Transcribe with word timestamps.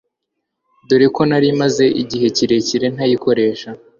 dore 0.87 1.07
ko 1.15 1.21
nari 1.29 1.49
maze 1.61 1.85
igihe 2.01 2.27
kirekire 2.35 2.85
ntayikoresha 2.95 3.69